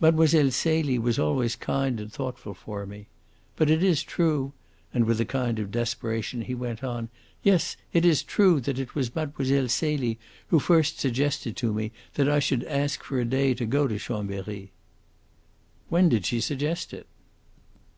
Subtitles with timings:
[0.00, 0.26] Mlle.
[0.50, 3.08] Celie was always kind and thoughtful for me...
[3.56, 4.54] But it is true"
[4.94, 7.10] and with a kind of desperation he went on
[7.42, 9.68] "yes, it is true that it was Mlle.
[9.68, 13.86] Celie who first suggested to me that I should ask for a day to go
[13.86, 14.72] to Chambery."
[15.90, 17.06] "When did she suggest it?"